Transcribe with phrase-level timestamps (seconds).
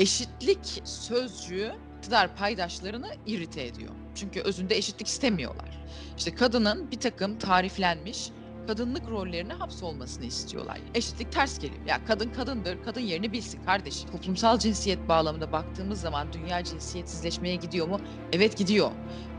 [0.00, 3.90] eşitlik sözcüğü iktidar paydaşlarını irite ediyor.
[4.14, 5.84] Çünkü özünde eşitlik istemiyorlar.
[6.18, 8.30] İşte kadının bir takım tariflenmiş
[8.66, 10.78] kadınlık rollerine hapsolmasını istiyorlar.
[10.94, 11.86] Eşitlik ters geliyor.
[11.86, 14.10] Ya kadın kadındır, kadın yerini bilsin kardeşim.
[14.10, 18.00] Toplumsal cinsiyet bağlamında baktığımız zaman dünya cinsiyetsizleşmeye gidiyor mu?
[18.32, 18.90] Evet gidiyor.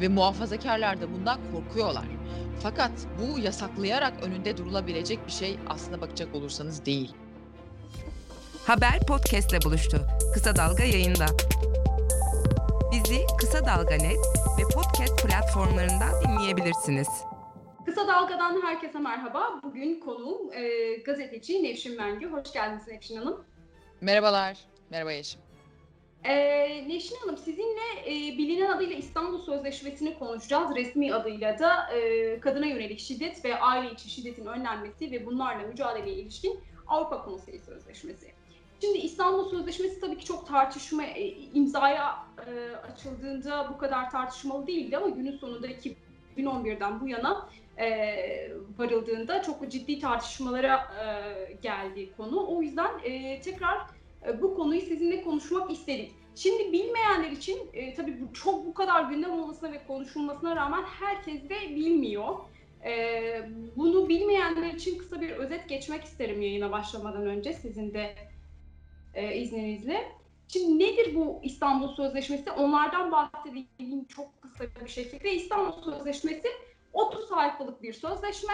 [0.01, 2.05] Ve muhafazakarlar da bundan korkuyorlar.
[2.63, 2.91] Fakat
[3.21, 7.13] bu yasaklayarak önünde durulabilecek bir şey aslında bakacak olursanız değil.
[8.71, 9.97] Haber podcastle buluştu.
[10.33, 11.25] Kısa Dalga yayında.
[12.91, 14.17] Bizi Kısa Dalga Net
[14.59, 17.07] ve podcast platformlarından dinleyebilirsiniz.
[17.85, 19.59] Kısa Dalga'dan herkese merhaba.
[19.63, 22.29] Bugün konuğum e, gazeteci Nevşin Mengü.
[22.29, 23.45] Hoş geldiniz Nevşin Hanım.
[24.01, 24.57] Merhabalar.
[24.89, 25.41] Merhaba Yeşim.
[26.23, 26.35] E,
[26.89, 30.75] Nevşin Hanım sizinle e, bilinen adıyla İstanbul Sözleşmesi'ni konuşacağız.
[30.75, 36.15] Resmi adıyla da e, kadına yönelik şiddet ve aile içi şiddetin önlenmesi ve bunlarla mücadeleye
[36.15, 38.30] ilişkin Avrupa Konseyi Sözleşmesi.
[38.81, 44.97] Şimdi İstanbul Sözleşmesi tabii ki çok tartışma, e, imzaya e, açıldığında bu kadar tartışmalı değildi
[44.97, 45.67] ama günün sonunda
[46.37, 47.87] 2011'den bu yana e,
[48.77, 52.47] varıldığında çok ciddi tartışmalara e, geldi konu.
[52.47, 53.77] O yüzden e, tekrar
[54.27, 56.11] e, bu konuyu sizinle konuşmak istedik.
[56.35, 61.49] Şimdi bilmeyenler için e, tabii bu çok bu kadar gündem olmasına ve konuşulmasına rağmen herkes
[61.49, 62.35] de bilmiyor.
[62.85, 68.15] E, bunu bilmeyenler için kısa bir özet geçmek isterim yayına başlamadan önce sizin de
[69.13, 70.11] e, izninizle.
[70.47, 72.51] Şimdi nedir bu İstanbul Sözleşmesi?
[72.51, 75.33] Onlardan bahsedeyim çok kısa bir şekilde.
[75.33, 76.47] İstanbul Sözleşmesi
[76.93, 78.53] 30 sayfalık bir sözleşme.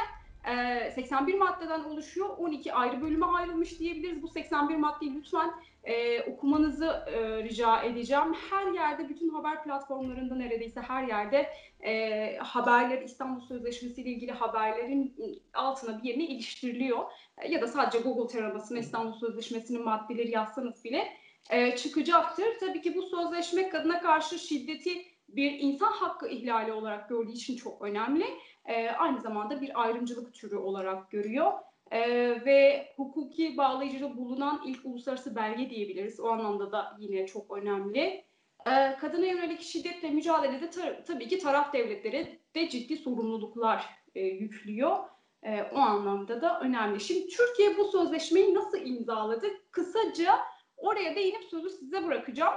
[0.95, 2.29] 81 e, maddeden oluşuyor.
[2.37, 4.21] 12 ayrı bölüme ayrılmış diyebiliriz.
[4.21, 5.51] Bu 81 maddeyi lütfen
[5.83, 8.33] e, okumanızı e, rica edeceğim.
[8.49, 11.49] Her yerde, bütün haber platformlarında neredeyse her yerde
[11.85, 15.15] e, haberler, İstanbul Sözleşmesi ile ilgili haberlerin
[15.53, 17.05] altına bir yerine iliştiriliyor.
[17.49, 21.07] Ya da sadece Google taramasına İstanbul Sözleşmesi'nin maddeleri yazsanız bile
[21.49, 22.45] e, çıkacaktır.
[22.59, 27.81] Tabii ki bu sözleşme kadına karşı şiddeti bir insan hakkı ihlali olarak gördüğü için çok
[27.81, 28.25] önemli.
[28.65, 31.51] E, aynı zamanda bir ayrımcılık türü olarak görüyor.
[31.91, 31.99] E,
[32.45, 36.19] ve hukuki bağlayıcılığı bulunan ilk uluslararası belge diyebiliriz.
[36.19, 38.25] O anlamda da yine çok önemli.
[38.67, 44.97] E, kadına yönelik şiddetle mücadelede tar- tabii ki taraf devletleri de ciddi sorumluluklar e, yüklüyor.
[45.43, 46.99] E, o anlamda da önemli.
[46.99, 49.47] Şimdi Türkiye bu sözleşmeyi nasıl imzaladı?
[49.71, 50.39] Kısaca
[50.77, 52.53] oraya değinip sözü size bırakacağım.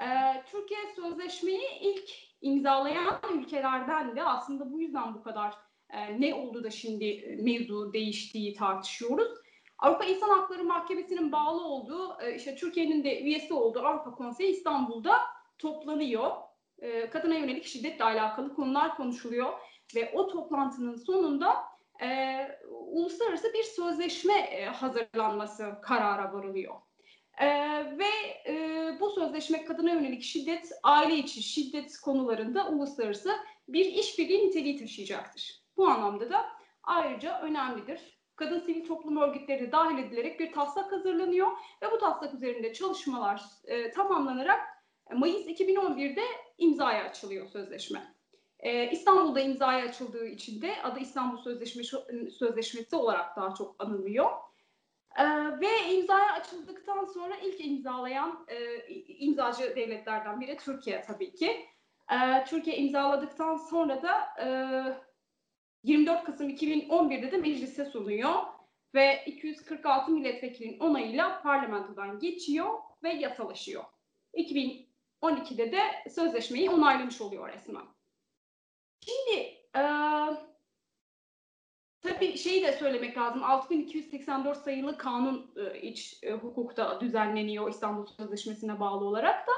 [0.00, 5.54] Ee, Türkiye sözleşmeyi ilk imzalayan ülkelerden de aslında bu yüzden bu kadar
[5.90, 9.28] e, ne oldu da şimdi e, mevzu değiştiği tartışıyoruz.
[9.78, 15.18] Avrupa İnsan Hakları Mahkemesi'nin bağlı olduğu, e, işte Türkiye'nin de üyesi olduğu Avrupa Konseyi İstanbul'da
[15.58, 16.30] toplanıyor.
[16.78, 19.52] E, kadına yönelik şiddetle alakalı konular konuşuluyor
[19.94, 21.71] ve o toplantının sonunda
[22.02, 22.38] e,
[22.70, 26.74] uluslararası bir sözleşme e, hazırlanması karara varılıyor.
[27.40, 27.48] Ee,
[27.98, 28.10] ve
[28.46, 33.36] e, bu sözleşme kadına yönelik şiddet, aile içi şiddet konularında uluslararası
[33.68, 35.62] bir işbirliği niteliği taşıyacaktır.
[35.76, 36.46] Bu anlamda da
[36.82, 38.18] ayrıca önemlidir.
[38.36, 41.48] Kadın sivil toplum örgütleri dahil edilerek bir taslak hazırlanıyor
[41.82, 44.60] ve bu taslak üzerinde çalışmalar e, tamamlanarak
[45.12, 46.24] Mayıs 2011'de
[46.58, 48.11] imzaya açılıyor sözleşme.
[48.62, 51.96] Ee, İstanbul'da imzaya açıldığı için de adı İstanbul Sözleşmesi,
[52.38, 54.30] Sözleşmesi olarak daha çok anılıyor.
[55.18, 55.24] Ee,
[55.60, 61.66] ve imzaya açıldıktan sonra ilk imzalayan e, imzacı devletlerden biri Türkiye tabii ki.
[62.12, 64.46] E, Türkiye imzaladıktan sonra da e,
[65.82, 68.34] 24 Kasım 2011'de de meclise sunuyor
[68.94, 73.84] ve 246 milletvekilinin onayıyla parlamentodan geçiyor ve yasalaşıyor.
[74.34, 77.84] 2012'de de sözleşmeyi onaylamış oluyor resmen.
[79.06, 79.40] Şimdi
[79.76, 79.82] e,
[82.02, 83.44] Tabii şeyi de söylemek lazım.
[83.44, 89.52] 6284 sayılı kanun e, iç e, hukukta düzenleniyor İstanbul Sözleşmesi'ne bağlı olarak da.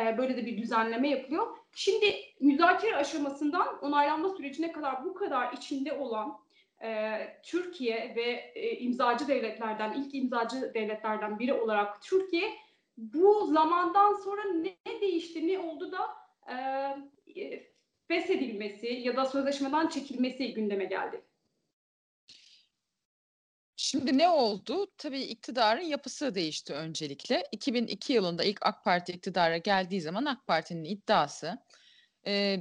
[0.00, 1.56] E, böyle de bir düzenleme yapılıyor.
[1.72, 6.38] Şimdi müzakere aşamasından onaylanma sürecine kadar bu kadar içinde olan
[6.82, 12.52] e, Türkiye ve e, imzacı devletlerden, ilk imzacı devletlerden biri olarak Türkiye
[12.96, 16.08] bu zamandan sonra ne değişti, ne oldu da
[16.52, 17.71] e,
[18.08, 21.24] feshedilmesi ya da sözleşmeden çekilmesi gündeme geldi?
[23.76, 24.86] Şimdi ne oldu?
[24.98, 27.44] Tabii iktidarın yapısı değişti öncelikle.
[27.52, 31.58] 2002 yılında ilk AK Parti iktidara geldiği zaman AK Parti'nin iddiası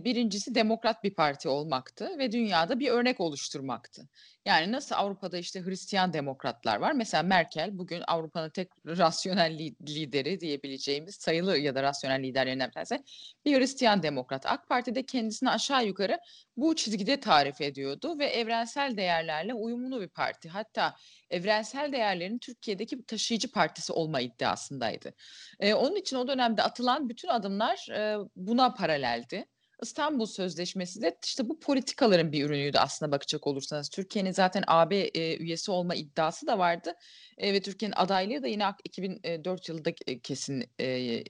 [0.06, 4.08] birincisi demokrat bir parti olmaktı ve dünyada bir örnek oluşturmaktı.
[4.46, 6.92] Yani nasıl Avrupa'da işte Hristiyan demokratlar var.
[6.92, 9.58] Mesela Merkel bugün Avrupa'nın tek rasyonel
[9.90, 13.04] lideri diyebileceğimiz sayılı ya da rasyonel liderlerinden bir tanesi
[13.46, 14.46] bir Hristiyan demokrat.
[14.46, 16.19] AK Parti de kendisini aşağı yukarı
[16.58, 20.50] bu çizgide tarif ediyordu ve evrensel değerlerle uyumlu bir parti.
[20.50, 20.96] Hatta
[21.30, 25.13] evrensel değerlerin Türkiye'deki taşıyıcı partisi olma iddiasındaydı.
[25.60, 29.46] E, onun için o dönemde atılan bütün adımlar e, buna paraleldi.
[29.81, 33.89] İstanbul Sözleşmesi de işte bu politikaların bir ürünüydü aslında bakacak olursanız.
[33.89, 36.94] Türkiye'nin zaten AB e, üyesi olma iddiası da vardı
[37.38, 39.92] e, ve Türkiye'nin adaylığı da yine 2004 yılında
[40.24, 41.24] kesin e,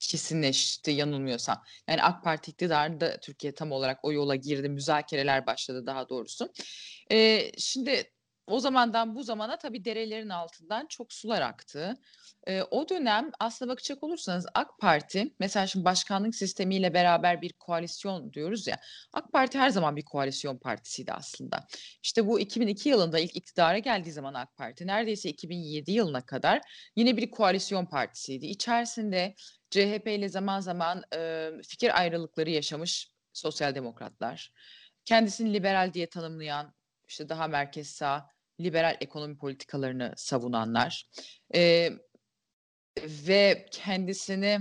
[0.00, 1.62] kesinleşti yanılmıyorsam.
[1.88, 4.68] Yani AK Parti iktidarında Türkiye tam olarak o yola girdi.
[4.68, 6.52] Müzakereler başladı daha doğrusu.
[7.12, 8.04] E, şimdi
[8.46, 11.96] o zamandan bu zamana tabii derelerin altından çok sular aktı.
[12.46, 18.32] E, o dönem aslında bakacak olursanız AK Parti mesela şimdi başkanlık sistemiyle beraber bir koalisyon
[18.32, 18.80] diyoruz ya.
[19.12, 21.66] AK Parti her zaman bir koalisyon partisiydi aslında.
[22.02, 26.60] İşte bu 2002 yılında ilk iktidara geldiği zaman AK Parti neredeyse 2007 yılına kadar
[26.96, 28.46] yine bir koalisyon partisiydi.
[28.46, 29.34] İçerisinde
[29.70, 34.52] CHP ile zaman zaman e, fikir ayrılıkları yaşamış sosyal demokratlar,
[35.04, 36.74] kendisini liberal diye tanımlayan
[37.10, 38.28] işte daha merkez sağ
[38.60, 41.10] liberal ekonomi politikalarını savunanlar
[41.54, 41.90] e,
[43.06, 44.60] ve kendisini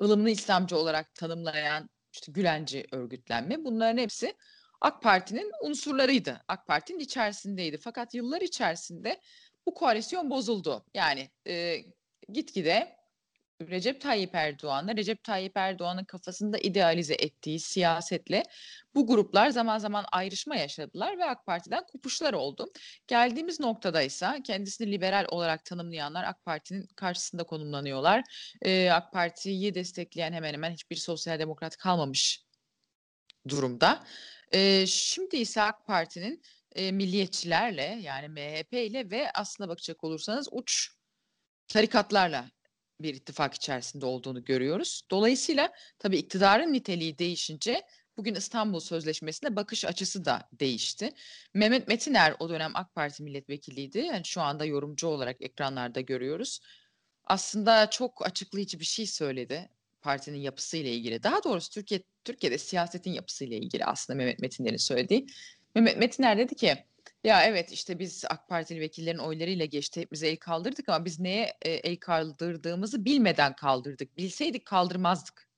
[0.00, 4.34] ılımlı İslamcı olarak tanımlayan işte Gülenci örgütlenme bunların hepsi
[4.80, 6.40] AK Parti'nin unsurlarıydı.
[6.48, 7.78] AK Parti'nin içerisindeydi.
[7.78, 9.20] Fakat yıllar içerisinde
[9.66, 10.84] bu koalisyon bozuldu.
[10.94, 11.84] Yani e,
[12.32, 12.96] gitgide
[13.60, 18.42] Recep Tayyip Erdoğan'la Recep Tayyip Erdoğan'ın kafasında idealize ettiği siyasetle
[18.94, 22.72] bu gruplar zaman zaman ayrışma yaşadılar ve AK Parti'den kopuşlar oldu.
[23.06, 28.24] Geldiğimiz noktada ise kendisini liberal olarak tanımlayanlar AK Parti'nin karşısında konumlanıyorlar.
[28.62, 32.44] Ee, AK Parti'yi destekleyen hemen hemen hiçbir sosyal demokrat kalmamış
[33.48, 34.04] durumda.
[34.52, 36.42] Ee, şimdi ise AK Parti'nin
[36.74, 40.90] e, milliyetçilerle yani MHP ile ve aslına bakacak olursanız uç
[41.68, 42.50] tarikatlarla
[43.00, 45.02] bir ittifak içerisinde olduğunu görüyoruz.
[45.10, 47.82] Dolayısıyla tabii iktidarın niteliği değişince
[48.16, 51.10] bugün İstanbul Sözleşmesi'ne bakış açısı da değişti.
[51.54, 53.98] Mehmet Metiner o dönem AK Parti milletvekiliydi.
[53.98, 56.60] Yani şu anda yorumcu olarak ekranlarda görüyoruz.
[57.24, 59.68] Aslında çok açıklayıcı bir şey söyledi
[60.02, 61.22] partinin yapısıyla ilgili.
[61.22, 65.26] Daha doğrusu Türkiye Türkiye'de siyasetin yapısıyla ilgili aslında Mehmet Metiner'in söylediği.
[65.74, 66.84] Mehmet Metiner dedi ki
[67.24, 70.00] ya evet işte biz AK Partili vekillerin oylarıyla geçti.
[70.00, 74.16] Hepimize el kaldırdık ama biz neye e, el kaldırdığımızı bilmeden kaldırdık.
[74.16, 75.48] Bilseydik kaldırmazdık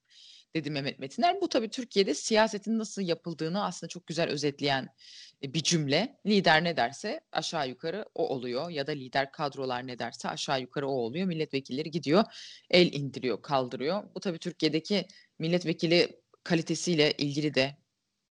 [0.54, 1.40] dedi Mehmet Metiner.
[1.40, 4.88] Bu tabii Türkiye'de siyasetin nasıl yapıldığını aslında çok güzel özetleyen
[5.42, 6.20] e, bir cümle.
[6.26, 10.88] Lider ne derse aşağı yukarı o oluyor ya da lider kadrolar ne derse aşağı yukarı
[10.88, 11.26] o oluyor.
[11.26, 12.24] Milletvekilleri gidiyor,
[12.70, 14.02] el indiriyor, kaldırıyor.
[14.14, 15.06] Bu tabii Türkiye'deki
[15.38, 17.76] milletvekili kalitesiyle ilgili de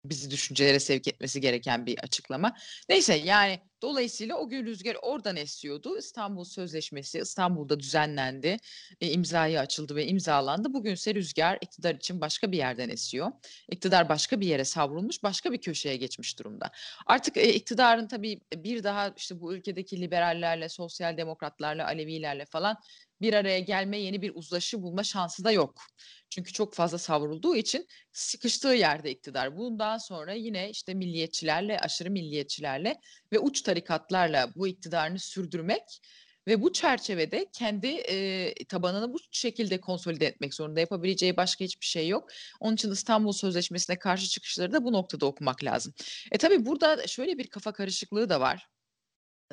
[0.05, 2.57] bizi düşüncelere sevk etmesi gereken bir açıklama.
[2.89, 5.99] Neyse yani dolayısıyla o gün rüzgar oradan esiyordu.
[5.99, 8.57] İstanbul Sözleşmesi İstanbul'da düzenlendi,
[9.01, 10.73] e, imzayı açıldı ve imzalandı.
[10.73, 13.33] Bugünse rüzgar iktidar için başka bir yerden esiyor.
[13.71, 16.71] İktidar başka bir yere savrulmuş, başka bir köşeye geçmiş durumda.
[17.07, 22.77] Artık e, iktidarın tabii bir daha işte bu ülkedeki liberallerle, sosyal demokratlarla, Alevilerle falan
[23.23, 25.83] bir araya gelme, yeni bir uzlaşı bulma şansı da yok.
[26.31, 29.57] Çünkü çok fazla savrulduğu için sıkıştığı yerde iktidar.
[29.57, 33.01] Bundan sonra yine işte milliyetçilerle, aşırı milliyetçilerle
[33.33, 36.01] ve uç tarikatlarla bu iktidarını sürdürmek
[36.47, 40.81] ve bu çerçevede kendi e, tabanını bu şekilde konsolide etmek zorunda.
[40.81, 42.31] Yapabileceği başka hiçbir şey yok.
[42.61, 45.95] Onun için İstanbul Sözleşmesi'ne karşı çıkışları da bu noktada okumak lazım.
[46.33, 48.69] E tabii burada şöyle bir kafa karışıklığı da var.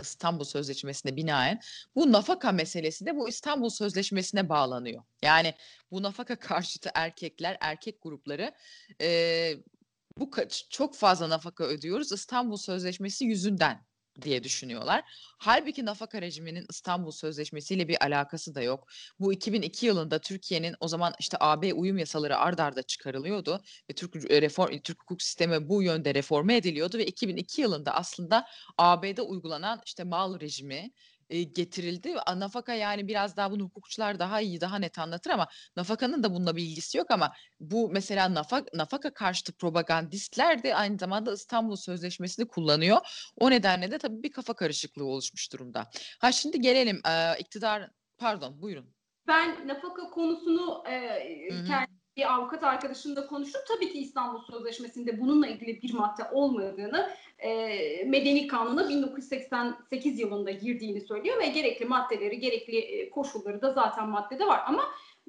[0.01, 1.59] İstanbul Sözleşmesi'ne binaen
[1.95, 5.03] bu nafaka meselesi de bu İstanbul Sözleşmesi'ne bağlanıyor.
[5.21, 5.53] Yani
[5.91, 8.51] bu nafaka karşıtı erkekler, erkek grupları
[9.01, 9.53] e,
[10.17, 10.31] bu
[10.69, 13.88] çok fazla nafaka ödüyoruz İstanbul Sözleşmesi yüzünden
[14.21, 15.03] diye düşünüyorlar.
[15.37, 18.87] Halbuki nafaka rejiminin İstanbul Sözleşmesi ile bir alakası da yok.
[19.19, 24.15] Bu 2002 yılında Türkiye'nin o zaman işte AB uyum yasaları ard arda çıkarılıyordu ve Türk
[24.15, 28.47] reform Türk hukuk sistemi bu yönde reforme ediliyordu ve 2002 yılında aslında
[28.77, 30.91] AB'de uygulanan işte mal rejimi
[31.29, 32.15] e, getirildi.
[32.35, 36.55] Nafaka yani biraz daha bunu hukukçular daha iyi, daha net anlatır ama nafakanın da bununla
[36.55, 42.47] bir ilgisi yok ama bu mesela nafak, nafaka karşıtı propagandistler de aynı zamanda İstanbul Sözleşmesi'ni
[42.47, 42.97] kullanıyor.
[43.37, 45.89] O nedenle de tabii bir kafa karışıklığı oluşmuş durumda.
[46.19, 48.93] Ha şimdi gelelim e, iktidar pardon buyurun.
[49.27, 53.61] Ben nafaka konusunu e, kendi bir avukat arkadaşımla konuştum.
[53.67, 57.09] Tabii ki İstanbul Sözleşmesi'nde bununla ilgili bir madde olmadığını,
[57.39, 64.09] e, Medeni Kanun'a 1988 yılında girdiğini söylüyor ve gerekli maddeleri, gerekli e, koşulları da zaten
[64.09, 64.61] maddede var.
[64.65, 64.83] Ama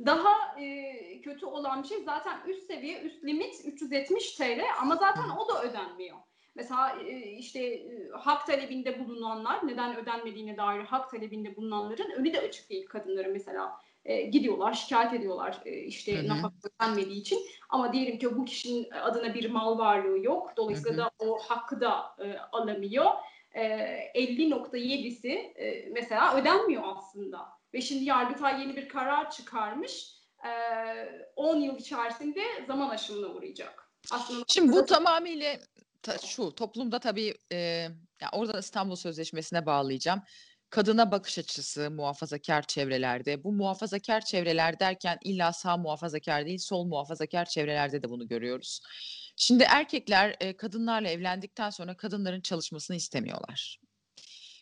[0.06, 5.28] daha e, kötü olan bir şey zaten üst seviye, üst limit 370 TL ama zaten
[5.38, 6.16] o da ödenmiyor.
[6.54, 12.40] Mesela e, işte e, hak talebinde bulunanlar, neden ödenmediğine dair hak talebinde bulunanların önü de
[12.40, 17.38] açık değil kadınların mesela e, gidiyorlar şikayet ediyorlar e, işte nafaka ödenmediği için
[17.68, 21.28] ama diyelim ki bu kişinin adına bir mal varlığı yok dolayısıyla hı hı.
[21.28, 23.10] da o hakkı da e, alamıyor
[23.52, 23.62] e,
[24.14, 27.48] 50.7'si e, mesela ödenmiyor aslında.
[27.74, 30.14] Ve şimdi Yargıtay yeni bir karar çıkarmış.
[30.44, 30.50] E,
[31.36, 33.92] 10 yıl içerisinde zaman aşımına uğrayacak.
[34.12, 35.58] Aslında Şimdi bu tamamıyla
[36.02, 37.56] ta, şu toplumda tabii e,
[38.20, 40.22] yani orada İstanbul Sözleşmesi'ne bağlayacağım.
[40.70, 43.44] Kadına bakış açısı muhafazakar çevrelerde.
[43.44, 48.80] Bu muhafazakar çevreler derken illa sağ muhafazakar değil, sol muhafazakar çevrelerde de bunu görüyoruz.
[49.36, 53.78] Şimdi erkekler e, kadınlarla evlendikten sonra kadınların çalışmasını istemiyorlar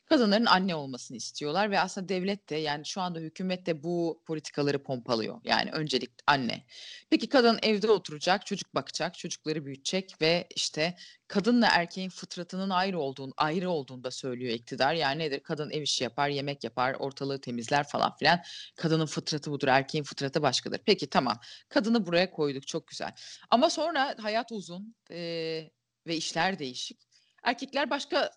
[0.09, 4.83] kadınların anne olmasını istiyorlar ve aslında devlet de yani şu anda hükümet de bu politikaları
[4.83, 5.41] pompalıyor.
[5.45, 6.65] Yani öncelik anne.
[7.11, 10.97] Peki kadın evde oturacak, çocuk bakacak, çocukları büyütecek ve işte
[11.29, 14.95] kadınla erkeğin fıtratının ayrı olduğunu, ayrı olduğunu da söylüyor iktidar.
[14.95, 15.41] Yani nedir?
[15.41, 18.41] Kadın ev işi yapar, yemek yapar, ortalığı temizler falan filan.
[18.77, 20.81] Kadının fıtratı budur, erkeğin fıtratı başkadır.
[20.87, 21.41] Peki tamam.
[21.69, 23.15] Kadını buraya koyduk çok güzel.
[23.51, 25.19] Ama sonra hayat uzun e,
[26.07, 27.01] ve işler değişik.
[27.43, 28.31] Erkekler başka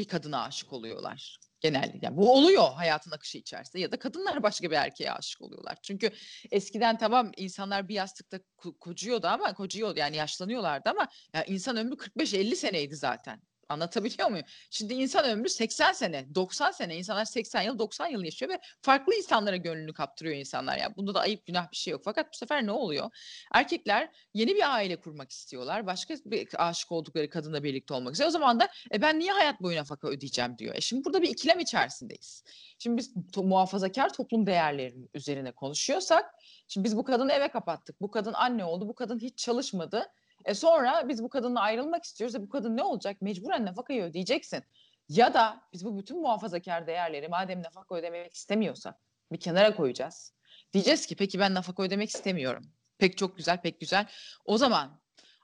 [0.00, 1.98] bir kadına aşık oluyorlar genellikle.
[2.02, 5.78] Yani bu oluyor hayatın akışı içerisinde ya da kadınlar başka bir erkeğe aşık oluyorlar.
[5.82, 6.10] Çünkü
[6.50, 11.96] eskiden tamam insanlar bir yastıkta ko- kocuyordu ama kocuyordu yani yaşlanıyorlardı ama ya insan ömrü
[11.96, 13.42] 45-50 seneydi zaten.
[13.70, 14.46] Anlatabiliyor muyum?
[14.70, 16.96] Şimdi insan ömrü 80 sene, 90 sene.
[16.96, 20.78] İnsanlar 80 yıl, 90 yıl yaşıyor ve farklı insanlara gönlünü kaptırıyor insanlar.
[20.78, 22.02] Yani bunda da ayıp günah bir şey yok.
[22.04, 23.10] Fakat bu sefer ne oluyor?
[23.54, 25.86] Erkekler yeni bir aile kurmak istiyorlar.
[25.86, 28.28] Başka bir aşık oldukları kadınla birlikte olmak istiyor.
[28.28, 30.74] O zaman da e ben niye hayat boyu nafaka ödeyeceğim diyor.
[30.74, 32.44] E şimdi burada bir ikilem içerisindeyiz.
[32.78, 36.34] Şimdi biz to- muhafazakar toplum değerlerinin üzerine konuşuyorsak,
[36.68, 38.00] şimdi biz bu kadını eve kapattık.
[38.00, 40.06] Bu kadın anne oldu, bu kadın hiç çalışmadı.
[40.44, 42.34] E sonra biz bu kadınla ayrılmak istiyoruz.
[42.34, 43.22] E bu kadın ne olacak?
[43.22, 44.64] Mecburen nafakayı ödeyeceksin.
[45.08, 48.94] Ya da biz bu bütün muhafazakar değerleri madem nafaka ödemek istemiyorsak
[49.32, 50.34] bir kenara koyacağız.
[50.72, 52.72] Diyeceğiz ki peki ben nafaka ödemek istemiyorum.
[52.98, 54.06] Pek çok güzel, pek güzel.
[54.44, 55.00] O zaman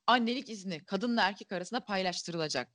[0.06, 2.68] annelik izni kadınla erkek arasında paylaştırılacak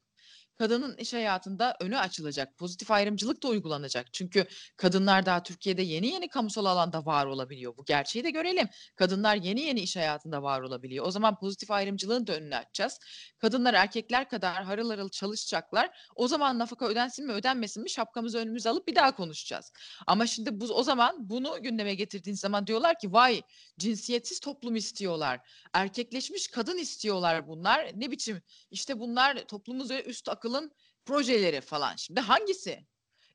[0.57, 2.57] kadının iş hayatında önü açılacak.
[2.57, 4.13] Pozitif ayrımcılık da uygulanacak.
[4.13, 4.45] Çünkü
[4.77, 7.77] kadınlar daha Türkiye'de yeni yeni kamusal alanda var olabiliyor.
[7.77, 8.67] Bu gerçeği de görelim.
[8.95, 11.05] Kadınlar yeni yeni iş hayatında var olabiliyor.
[11.05, 12.99] O zaman pozitif ayrımcılığın da önünü açacağız.
[13.37, 15.89] Kadınlar erkekler kadar harıl harıl çalışacaklar.
[16.15, 19.71] O zaman nafaka ödensin mi ödenmesin mi şapkamızı önümüze alıp bir daha konuşacağız.
[20.07, 23.41] Ama şimdi bu, o zaman bunu gündeme getirdiğiniz zaman diyorlar ki vay
[23.79, 25.39] cinsiyetsiz toplum istiyorlar.
[25.73, 27.91] Erkekleşmiş kadın istiyorlar bunlar.
[27.95, 28.41] Ne biçim
[28.71, 30.71] işte bunlar toplumumuz üst akılın
[31.05, 31.95] projeleri falan.
[31.95, 32.85] Şimdi hangisi?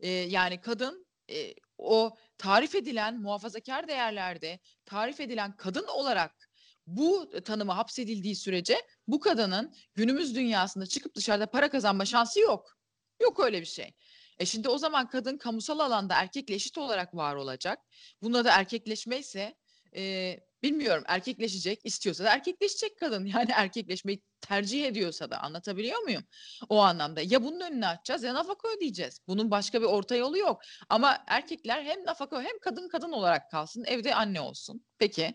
[0.01, 6.51] Ee, yani kadın e, o tarif edilen muhafazakar değerlerde tarif edilen kadın olarak
[6.87, 12.79] bu tanıma hapsedildiği sürece bu kadının günümüz dünyasında çıkıp dışarıda para kazanma şansı yok.
[13.23, 13.95] Yok öyle bir şey.
[14.39, 17.79] E şimdi o zaman kadın kamusal alanda erkekle eşit olarak var olacak.
[18.23, 19.55] Bunda da erkekleşme ise
[19.97, 20.37] e,
[20.67, 23.27] bilmiyorum erkekleşecek istiyorsa da erkekleşecek kadın.
[23.37, 26.23] Yani erkekleşmeyi tercih ediyorsa da anlatabiliyor muyum?
[26.69, 29.21] O anlamda ya bunun önüne açacağız ya nafaka ödeyeceğiz.
[29.29, 30.63] Bunun başka bir orta yolu yok.
[30.89, 34.85] Ama erkekler hem nafaka hem kadın kadın olarak kalsın evde anne olsun.
[34.99, 35.35] Peki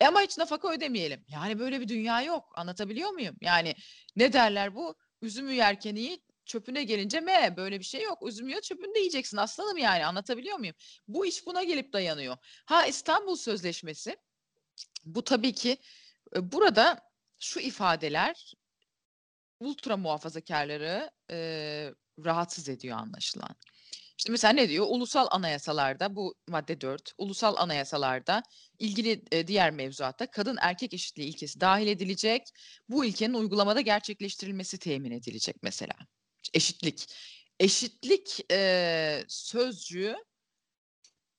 [0.00, 1.24] e ama hiç nafaka ödemeyelim.
[1.28, 2.52] Yani böyle bir dünya yok.
[2.54, 3.36] Anlatabiliyor muyum?
[3.40, 3.74] Yani
[4.16, 4.94] ne derler bu?
[5.22, 8.18] Üzümü yerken iyi, çöpüne gelince me böyle bir şey yok.
[8.28, 10.74] Üzüm yiyor çöpünü de yiyeceksin aslanım yani anlatabiliyor muyum?
[11.08, 12.36] Bu iş buna gelip dayanıyor.
[12.66, 14.16] Ha İstanbul Sözleşmesi
[15.04, 15.76] bu tabii ki
[16.36, 17.00] e, burada
[17.40, 18.52] şu ifadeler
[19.60, 21.36] ultra muhafazakarları e,
[22.24, 23.56] rahatsız ediyor anlaşılan.
[24.18, 24.86] İşte mesela ne diyor?
[24.88, 28.42] Ulusal anayasalarda bu madde 4, ulusal anayasalarda
[28.78, 32.42] ilgili e, diğer mevzuatta kadın erkek eşitliği ilkesi dahil edilecek.
[32.88, 35.94] Bu ilkenin uygulamada gerçekleştirilmesi temin edilecek mesela.
[36.54, 37.06] Eşitlik.
[37.60, 40.16] Eşitlik e, sözcüğü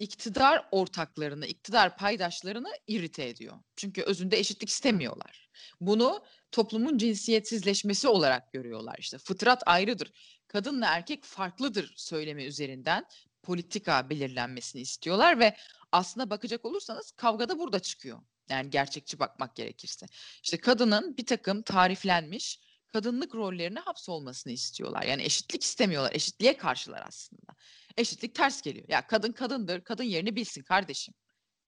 [0.02, 3.58] iktidar ortaklarını, iktidar paydaşlarını irite ediyor.
[3.76, 5.50] Çünkü özünde eşitlik istemiyorlar.
[5.82, 8.96] Bunu toplumun cinsiyetsizleşmesi olarak görüyorlar.
[9.00, 10.12] İşte fıtrat ayrıdır,
[10.48, 13.06] kadınla erkek farklıdır söylemi üzerinden
[13.44, 15.56] politika belirlenmesini istiyorlar ve
[15.92, 18.20] aslına bakacak olursanız kavga da burada çıkıyor.
[18.50, 20.06] Yani gerçekçi bakmak gerekirse.
[20.44, 25.04] İşte kadının bir takım tariflenmiş kadınlık rollerine hapsolmasını istiyorlar.
[25.04, 26.12] Yani eşitlik istemiyorlar.
[26.14, 27.52] Eşitliğe karşılar aslında
[28.02, 28.86] eşitlik ters geliyor.
[28.90, 31.14] Ya kadın kadındır, kadın yerini bilsin kardeşim.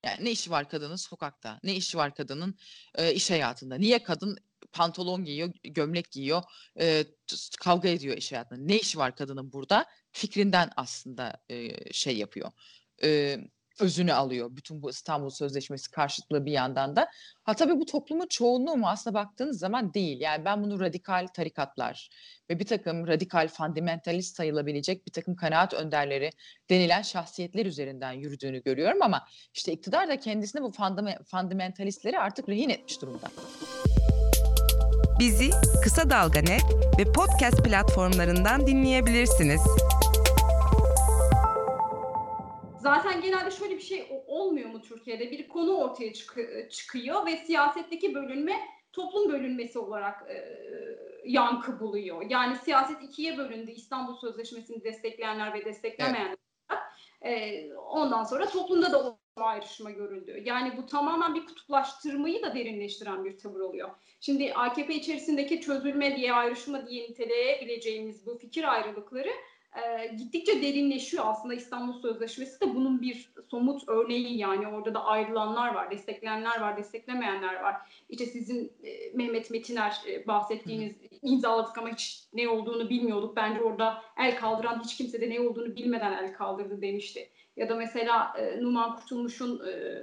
[0.06, 1.60] Yani ne işi var kadının sokakta?
[1.64, 2.56] Ne işi var kadının
[2.96, 3.76] e, iş hayatında?
[3.76, 4.38] Niye kadın
[4.72, 6.44] pantolon giyiyor, gömlek giyiyor,
[6.80, 7.06] e,
[7.60, 8.60] kavga ediyor iş hayatında?
[8.60, 9.86] Ne işi var kadının burada?
[10.12, 12.52] Fikrinden aslında e, şey yapıyor.
[13.04, 13.38] E,
[13.80, 14.50] özünü alıyor.
[14.52, 17.10] Bütün bu İstanbul Sözleşmesi karşıtlığı bir yandan da.
[17.44, 20.22] Ha tabii bu toplumun çoğunluğu mu aslında baktığınız zaman değil.
[20.22, 22.10] Yani ben bunu radikal tarikatlar
[22.50, 26.30] ve bir takım radikal fundamentalist sayılabilecek bir takım kanaat önderleri
[26.70, 30.72] denilen şahsiyetler üzerinden yürüdüğünü görüyorum ama işte iktidar da kendisine bu
[31.26, 33.28] fundamentalistleri artık rehin etmiş durumda.
[35.20, 35.50] Bizi
[35.84, 36.64] Kısa Dalga Net
[37.00, 39.62] ve podcast platformlarından dinleyebilirsiniz.
[42.84, 45.32] Zaten genelde şöyle bir şey olmuyor mu Türkiye'de?
[45.32, 48.60] Bir konu ortaya çık- çıkıyor ve siyasetteki bölünme
[48.92, 50.46] toplum bölünmesi olarak e,
[51.26, 52.30] yankı buluyor.
[52.30, 53.72] Yani siyaset ikiye bölündü.
[53.72, 56.38] İstanbul Sözleşmesi'ni destekleyenler ve desteklemeyenler.
[57.22, 57.70] Evet.
[57.72, 60.42] E, ondan sonra toplumda da o ayrışma görüldü.
[60.46, 63.90] Yani bu tamamen bir kutuplaştırmayı da derinleştiren bir tavır oluyor.
[64.20, 69.30] Şimdi AKP içerisindeki çözülme diye ayrışma diye niteleyebileceğimiz bu fikir ayrılıkları
[69.76, 71.24] e, gittikçe derinleşiyor.
[71.28, 76.78] Aslında İstanbul Sözleşmesi de bunun bir somut örneği yani orada da ayrılanlar var, destekleyenler var,
[76.78, 77.76] desteklemeyenler var.
[78.10, 83.36] İşte sizin e, Mehmet Metiner e, bahsettiğiniz imzaladık ama hiç ne olduğunu bilmiyorduk.
[83.36, 87.30] Bence orada el kaldıran hiç kimse de ne olduğunu bilmeden el kaldırdı demişti.
[87.58, 90.02] Ya da mesela e, Numan Kurtulmuş'un e,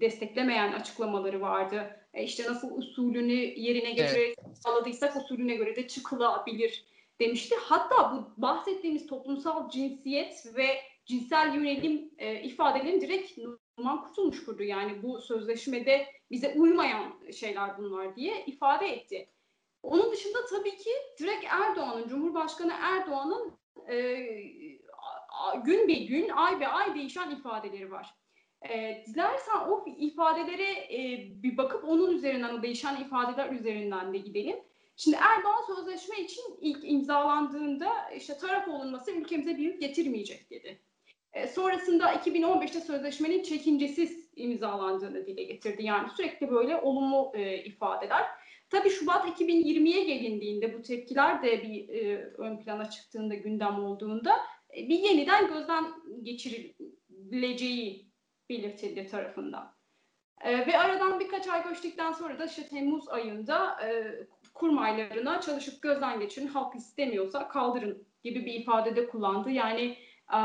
[0.00, 2.00] desteklemeyen açıklamaları vardı.
[2.14, 4.58] E, işte nasıl usulünü yerine getirerek evet.
[4.58, 6.84] sağladıysak usulüne göre de çıkılabilir
[7.20, 7.54] demişti.
[7.60, 10.66] Hatta bu bahsettiğimiz toplumsal cinsiyet ve
[11.04, 13.38] cinsel yönelim e, ifadelerini direkt
[13.78, 14.62] Numan Kurtulmuş kurdu.
[14.62, 19.28] Yani bu sözleşmede bize uymayan şeyler bunlar diye ifade etti.
[19.82, 23.52] Onun dışında tabii ki direkt Erdoğan'ın, Cumhurbaşkanı Erdoğan'ın
[23.90, 24.26] e,
[25.64, 28.14] gün be gün, ay be ay değişen ifadeleri var.
[28.68, 34.56] E, dilersen o ifadelere e, bir bakıp onun üzerinden, o değişen ifadeler üzerinden de gidelim.
[34.96, 40.80] Şimdi Erdoğan sözleşme için ilk imzalandığında işte taraf olunması ülkemize büyük getirmeyecek dedi.
[41.32, 45.82] E, sonrasında 2015'te sözleşmenin çekincesiz imzalandığını dile getirdi.
[45.82, 48.26] Yani sürekli böyle olumlu e, ifadeler.
[48.70, 54.36] Tabii Şubat 2020'ye gelindiğinde bu tepkiler de bir e, ön plana çıktığında, gündem olduğunda
[54.76, 55.84] e, bir yeniden gözden
[56.22, 58.10] geçirileceği
[58.50, 59.76] belirtildi tarafından.
[60.40, 64.18] E, ve aradan birkaç ay geçtikten sonra da işte Temmuz ayında e,
[64.58, 69.50] kurmaylarına çalışıp gözden geçirin, halk istemiyorsa kaldırın gibi bir ifadede kullandı.
[69.50, 69.96] Yani
[70.32, 70.40] e,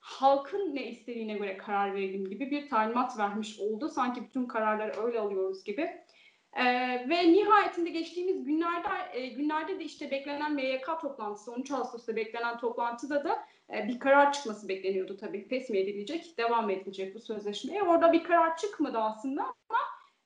[0.00, 3.88] halkın ne istediğine göre karar verelim gibi bir talimat vermiş oldu.
[3.88, 5.90] Sanki bütün kararları öyle alıyoruz gibi.
[6.56, 6.64] E,
[7.08, 13.24] ve nihayetinde geçtiğimiz günlerde e, günlerde de işte beklenen MYK toplantısı 13 Ağustos'ta beklenen toplantıda
[13.24, 13.38] da
[13.74, 15.48] e, bir karar çıkması bekleniyordu tabii.
[15.48, 17.82] Pes mi edilecek, devam edilecek bu sözleşmeye.
[17.82, 19.78] Orada bir karar çıkmadı aslında ama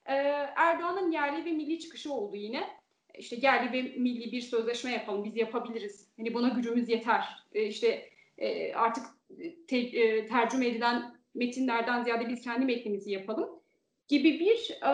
[0.06, 0.14] e,
[0.56, 2.85] Erdoğan'ın yerli ve milli çıkışı oldu yine
[3.18, 6.08] işte yerli ve milli bir sözleşme yapalım, biz yapabiliriz.
[6.16, 7.24] Hani buna gücümüz yeter.
[7.52, 9.06] E, işte e, artık
[9.68, 13.50] te, e, tercüme edilen metinlerden ziyade biz kendi metnimizi yapalım
[14.08, 14.90] gibi bir e,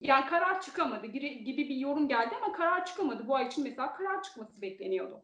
[0.00, 3.28] yani karar çıkamadı gibi bir yorum geldi ama karar çıkamadı.
[3.28, 5.22] Bu ay için mesela karar çıkması bekleniyordu.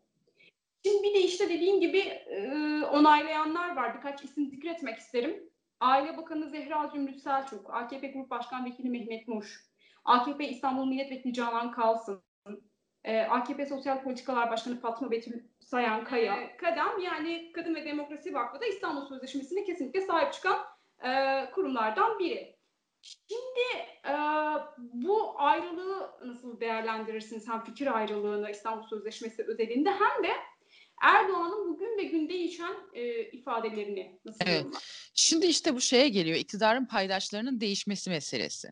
[0.85, 2.51] Şimdi bir de işte dediğim gibi e,
[2.93, 3.97] onaylayanlar var.
[3.97, 5.51] Birkaç isim zikretmek isterim.
[5.81, 9.70] Aile Bakanı Zehra Zümrüt Selçuk, AKP Grup Başkan Vekili Mehmet Muş,
[10.11, 12.23] AKP İstanbul Milletvekili Canan Kalsın,
[13.05, 18.35] e, AKP Sosyal Politikalar Başkanı Fatma Betül Sayan Kaya, e, Kadem yani Kadın ve Demokrasi
[18.35, 20.59] Vakfı da İstanbul Sözleşmesi'ne kesinlikle sahip çıkan
[21.05, 21.11] e,
[21.51, 22.57] kurumlardan biri.
[23.03, 24.15] Şimdi e,
[24.79, 30.33] bu ayrılığı nasıl değerlendirirsin sen fikir ayrılığını İstanbul Sözleşmesi özelinde hem de
[31.03, 34.67] Erdoğan'ın bugün ve gün değişen e, ifadelerini nasıl evet.
[35.15, 38.71] Şimdi işte bu şeye geliyor iktidarın paydaşlarının değişmesi meselesi.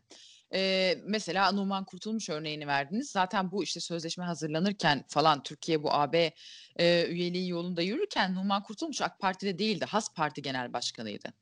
[0.53, 3.11] Ee, mesela Numan Kurtulmuş örneğini verdiniz.
[3.11, 6.33] Zaten bu işte sözleşme hazırlanırken falan Türkiye bu AB
[6.79, 9.85] e, üyeliği yolunda yürürken Numan Kurtulmuş AK Parti'de değildi.
[9.85, 11.33] Has Parti Genel Başkanıydı.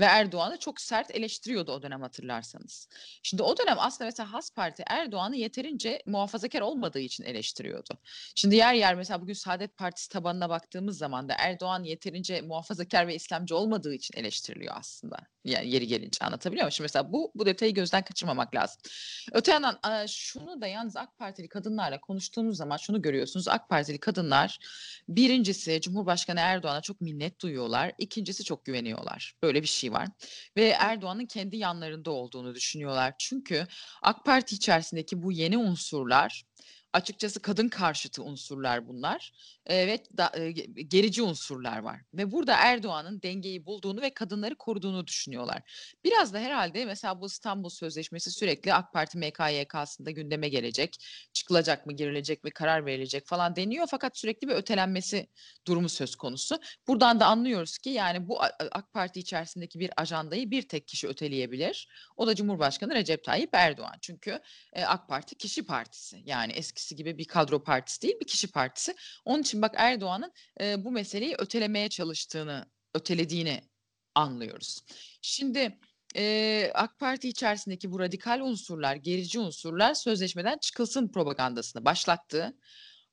[0.00, 2.88] Ve Erdoğan'ı çok sert eleştiriyordu o dönem hatırlarsanız.
[3.22, 7.98] Şimdi o dönem aslında mesela Has Parti Erdoğan'ı yeterince muhafazakar olmadığı için eleştiriyordu.
[8.34, 13.14] Şimdi yer yer mesela bugün Saadet Partisi tabanına baktığımız zaman da Erdoğan yeterince muhafazakar ve
[13.14, 15.16] İslamcı olmadığı için eleştiriliyor aslında.
[15.44, 16.72] Yani yeri gelince anlatabiliyor muyum?
[16.72, 18.82] Şimdi mesela bu, bu detayı gözden kaçırmamak lazım.
[19.32, 23.48] Öte yandan şunu da yalnız AK Partili kadınlarla konuştuğumuz zaman şunu görüyorsunuz.
[23.48, 24.58] AK Partili kadınlar
[25.08, 27.92] Birincisi Cumhurbaşkanı Erdoğan'a çok minnet duyuyorlar.
[27.98, 29.34] İkincisi çok güveniyorlar.
[29.42, 30.08] Böyle bir şey var.
[30.56, 33.14] Ve Erdoğan'ın kendi yanlarında olduğunu düşünüyorlar.
[33.18, 33.66] Çünkü
[34.02, 36.44] AK Parti içerisindeki bu yeni unsurlar
[36.92, 39.32] açıkçası kadın karşıtı unsurlar bunlar
[39.66, 40.50] e, ve da, e,
[40.82, 42.00] gerici unsurlar var.
[42.14, 45.62] Ve burada Erdoğan'ın dengeyi bulduğunu ve kadınları koruduğunu düşünüyorlar.
[46.04, 50.96] Biraz da herhalde mesela bu İstanbul Sözleşmesi sürekli AK Parti MKYK'sında gündeme gelecek.
[51.32, 53.86] Çıkılacak mı, girilecek mi, karar verilecek falan deniyor.
[53.90, 55.26] Fakat sürekli bir ötelenmesi
[55.66, 56.58] durumu söz konusu.
[56.88, 61.88] Buradan da anlıyoruz ki yani bu AK Parti içerisindeki bir ajandayı bir tek kişi öteleyebilir.
[62.16, 63.96] O da Cumhurbaşkanı Recep Tayyip Erdoğan.
[64.00, 64.40] Çünkü
[64.72, 66.22] e, AK Parti kişi partisi.
[66.24, 66.52] Yani
[66.82, 68.94] eskisi gibi bir kadro partisi değil, bir kişi partisi.
[69.24, 73.60] Onun için bak Erdoğan'ın e, bu meseleyi ötelemeye çalıştığını, ötelediğini
[74.14, 74.80] anlıyoruz.
[75.22, 75.78] Şimdi
[76.16, 82.56] e, AK Parti içerisindeki bu radikal unsurlar, gerici unsurlar sözleşmeden çıkılsın propagandasını başlattı.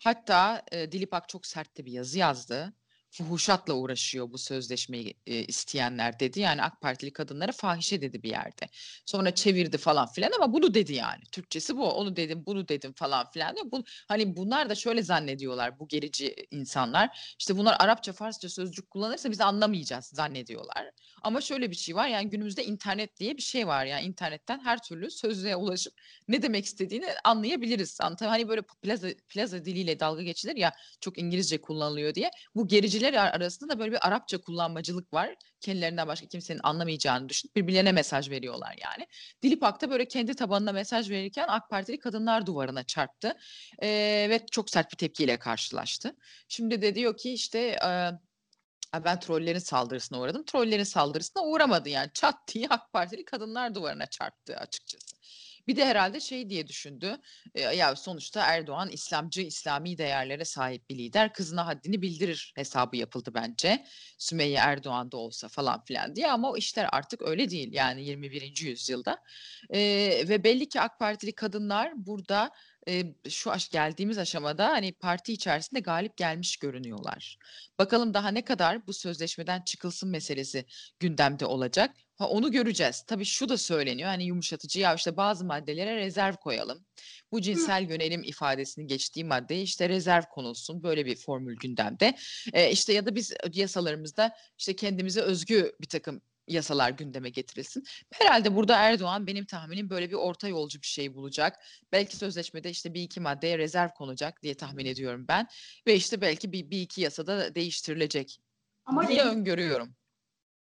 [0.04, 2.74] Hatta e, Dilipak çok sert bir yazı yazdı
[3.12, 6.40] fuhuşatla uğraşıyor bu sözleşmeyi e, isteyenler dedi.
[6.40, 8.68] Yani AK Partili kadınlara fahişe dedi bir yerde.
[9.06, 11.24] Sonra çevirdi falan filan ama bunu dedi yani.
[11.32, 11.92] Türkçesi bu.
[11.92, 13.66] Onu dedim, bunu dedim falan filan diyor.
[13.72, 17.36] Bu, hani bunlar da şöyle zannediyorlar bu gerici insanlar.
[17.40, 20.92] İşte bunlar Arapça, Farsça sözcük kullanırsa biz anlamayacağız zannediyorlar.
[21.22, 23.86] Ama şöyle bir şey var yani günümüzde internet diye bir şey var.
[23.86, 25.94] Yani internetten her türlü sözlüğe ulaşıp
[26.28, 28.00] ne demek istediğini anlayabiliriz.
[28.20, 32.32] Hani böyle plaza, plaza diliyle dalga geçilir ya çok İngilizce kullanılıyor diye.
[32.56, 35.36] Bu gerici öğrenciler arasında da böyle bir Arapça kullanmacılık var.
[35.60, 39.08] Kendilerinden başka kimsenin anlamayacağını düşünüp birbirlerine mesaj veriyorlar yani.
[39.44, 43.38] Dilipak'ta böyle kendi tabanına mesaj verirken AK Partili kadınlar duvarına çarptı
[43.82, 46.16] ee, ve çok sert bir tepkiyle karşılaştı.
[46.48, 48.12] Şimdi de diyor ki işte e,
[49.06, 50.46] ben trollerin saldırısına uğradım.
[50.46, 52.10] Trollerin saldırısına uğramadı yani.
[52.14, 55.16] Çat diye AK Partili kadınlar duvarına çarptı açıkçası.
[55.70, 57.18] Bir de herhalde şey diye düşündü.
[57.56, 61.34] E, ya sonuçta Erdoğan İslamcı, İslami değerlere sahip bir lider.
[61.34, 63.86] Kızına haddini bildirir hesabı yapıldı bence.
[64.18, 67.74] Sümeyye Erdoğan da olsa falan filan diye ama o işler artık öyle değil.
[67.74, 68.62] Yani 21.
[68.62, 69.18] yüzyılda.
[69.70, 69.80] E,
[70.30, 72.52] ve belli ki AK Partili kadınlar burada
[72.88, 77.38] e, şu aş geldiğimiz aşamada hani parti içerisinde galip gelmiş görünüyorlar.
[77.80, 80.66] Bakalım daha ne kadar bu sözleşmeden çıkılsın meselesi
[81.00, 81.92] gündemde olacak.
[82.20, 83.04] Ha, onu göreceğiz.
[83.08, 86.86] Tabii şu da söyleniyor hani yumuşatıcı ya işte bazı maddelere rezerv koyalım.
[87.32, 90.84] Bu cinsel yönelim ifadesini geçtiği maddeye işte rezerv konulsun.
[90.84, 92.16] Böyle bir formül gündemde.
[92.54, 97.84] E, işte ya da biz yasalarımızda işte kendimize özgü bir takım yasalar gündeme getirilsin.
[98.14, 101.56] Herhalde burada Erdoğan benim tahminim böyle bir orta yolcu bir şey bulacak.
[101.92, 105.48] Belki sözleşmede işte bir iki maddeye rezerv konacak diye tahmin ediyorum ben.
[105.88, 108.40] Ve işte belki bir, bir iki yasada değiştirilecek
[108.86, 109.99] Ama diye öngörüyorum.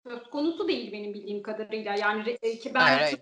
[0.08, 1.96] Söz konusu değil benim bildiğim kadarıyla.
[1.96, 3.20] Yani ki ben hayır, hayır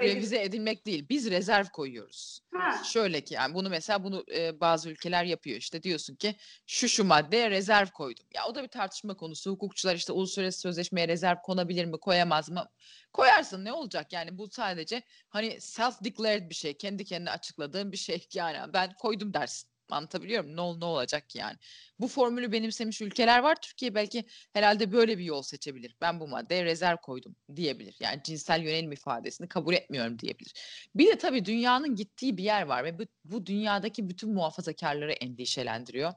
[0.00, 1.06] revize edilmek değil.
[1.08, 2.40] Biz rezerv koyuyoruz.
[2.54, 2.84] Ha.
[2.84, 5.56] Şöyle ki yani bunu mesela bunu e, bazı ülkeler yapıyor.
[5.56, 8.26] İşte diyorsun ki şu şu maddeye rezerv koydum.
[8.34, 9.50] Ya o da bir tartışma konusu.
[9.50, 12.68] Hukukçular işte uluslararası sözleşmeye rezerv konabilir mi, koyamaz mı?
[13.12, 16.76] Koyarsın ne olacak yani bu sadece hani self declared bir şey.
[16.76, 19.71] Kendi kendine açıkladığın bir şey yani ben koydum dersin.
[19.92, 20.56] Anlatabiliyor muyum?
[20.56, 21.56] Ne, ne olacak yani?
[21.98, 23.56] Bu formülü benimsemiş ülkeler var.
[23.62, 25.96] Türkiye belki herhalde böyle bir yol seçebilir.
[26.00, 27.96] Ben bu maddeye rezerv koydum diyebilir.
[28.00, 30.52] Yani cinsel yönelim ifadesini kabul etmiyorum diyebilir.
[30.94, 36.12] Bir de tabii dünyanın gittiği bir yer var ve bu, bu dünyadaki bütün muhafazakarları endişelendiriyor.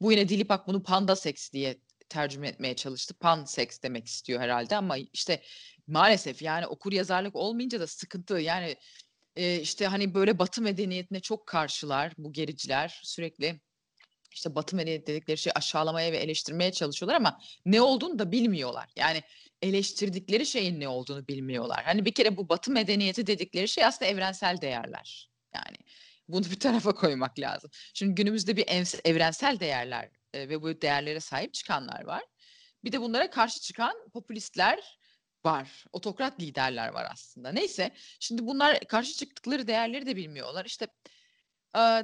[0.00, 1.78] Bu yine Dilipak bunu panda seks diye
[2.08, 3.14] tercüme etmeye çalıştı.
[3.14, 5.42] Pan seks demek istiyor herhalde ama işte
[5.86, 8.34] maalesef yani okur yazarlık olmayınca da sıkıntı.
[8.34, 8.76] Yani
[9.38, 13.60] e, işte hani böyle Batı medeniyetine çok karşılar bu gericiler sürekli
[14.32, 18.88] işte Batı medeniyet dedikleri şeyi aşağılamaya ve eleştirmeye çalışıyorlar ama ne olduğunu da bilmiyorlar.
[18.96, 19.22] Yani
[19.62, 21.84] eleştirdikleri şeyin ne olduğunu bilmiyorlar.
[21.84, 25.30] Hani bir kere bu Batı medeniyeti dedikleri şey aslında evrensel değerler.
[25.54, 25.76] Yani
[26.28, 27.70] bunu bir tarafa koymak lazım.
[27.94, 28.64] Şimdi günümüzde bir
[29.04, 32.22] evrensel değerler ve bu değerlere sahip çıkanlar var.
[32.84, 34.97] Bir de bunlara karşı çıkan popülistler
[35.48, 35.84] var.
[35.92, 37.52] Otokrat liderler var aslında.
[37.52, 40.64] Neyse şimdi bunlar karşı çıktıkları değerleri de bilmiyorlar.
[40.64, 40.86] İşte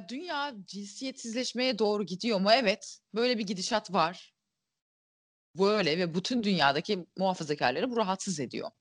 [0.09, 2.51] dünya cinsiyetsizleşmeye doğru gidiyor mu?
[2.51, 2.99] Evet.
[3.13, 4.33] Böyle bir gidişat var.
[5.55, 8.71] Böyle ve bütün dünyadaki muhafazakarları bu rahatsız ediyor.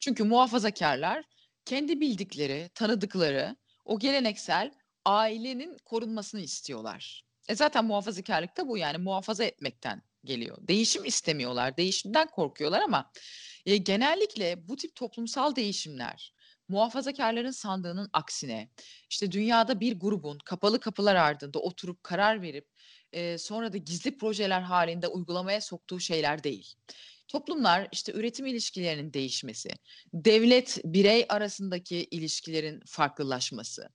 [0.00, 1.24] Çünkü muhafazakarlar
[1.64, 4.70] kendi bildikleri, tanıdıkları o geleneksel
[5.04, 7.24] ailenin korunmasını istiyorlar.
[7.48, 10.58] E zaten muhafazakarlık da bu yani muhafaza etmekten geliyor.
[10.60, 13.10] Değişim istemiyorlar, değişimden korkuyorlar ama
[13.66, 16.34] e, genellikle bu tip toplumsal değişimler
[16.68, 18.70] muhafazakarların sandığının aksine
[19.10, 22.68] işte dünyada bir grubun kapalı kapılar ardında oturup karar verip
[23.12, 26.74] e, sonra da gizli projeler halinde uygulamaya soktuğu şeyler değil.
[27.28, 29.68] Toplumlar işte üretim ilişkilerinin değişmesi,
[30.14, 33.88] devlet birey arasındaki ilişkilerin farklılaşması,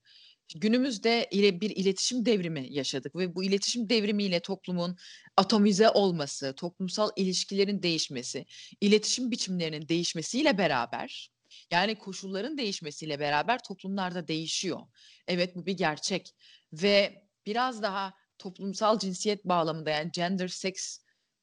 [0.55, 4.97] günümüzde ile bir iletişim devrimi yaşadık ve bu iletişim devrimiyle toplumun
[5.37, 8.45] atomize olması, toplumsal ilişkilerin değişmesi,
[8.81, 11.31] iletişim biçimlerinin değişmesiyle beraber
[11.71, 14.79] yani koşulların değişmesiyle beraber toplumlarda değişiyor.
[15.27, 16.35] Evet bu bir gerçek
[16.73, 20.99] ve biraz daha toplumsal cinsiyet bağlamında yani gender sex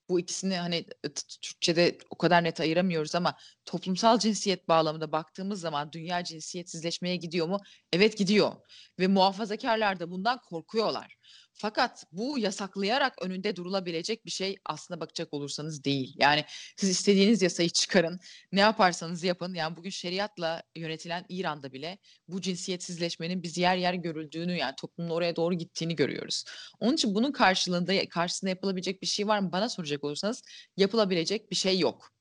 [0.08, 0.84] bu ikisini hani
[1.42, 7.58] Türkçe'de o kadar net ayıramıyoruz ama toplumsal cinsiyet bağlamında baktığımız zaman dünya cinsiyetsizleşmeye gidiyor mu?
[7.92, 8.52] Evet gidiyor.
[8.98, 11.16] Ve muhafazakarlar da bundan korkuyorlar.
[11.58, 16.14] Fakat bu yasaklayarak önünde durulabilecek bir şey aslında bakacak olursanız değil.
[16.18, 16.44] Yani
[16.76, 18.20] siz istediğiniz yasayı çıkarın,
[18.52, 19.54] ne yaparsanız yapın.
[19.54, 25.36] Yani bugün şeriatla yönetilen İran'da bile bu cinsiyetsizleşmenin biz yer yer görüldüğünü yani toplumun oraya
[25.36, 26.44] doğru gittiğini görüyoruz.
[26.80, 30.42] Onun için bunun karşılığında karşısında yapılabilecek bir şey var mı bana soracak olursanız
[30.76, 32.12] yapılabilecek bir şey yok.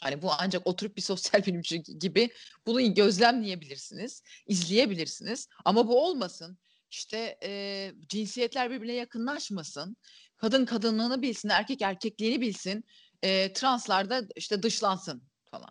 [0.00, 2.30] Hani bu ancak oturup bir sosyal bilimci gibi
[2.66, 5.48] bunu gözlemleyebilirsiniz, izleyebilirsiniz.
[5.64, 6.58] Ama bu olmasın.
[6.92, 9.96] İşte e, cinsiyetler birbirine yakınlaşmasın.
[10.36, 12.84] Kadın kadınlığını bilsin, erkek erkekliğini bilsin.
[13.22, 15.70] E, translar da işte dışlansın falan.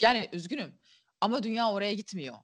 [0.00, 0.78] Yani üzgünüm
[1.20, 2.36] ama dünya oraya gitmiyor.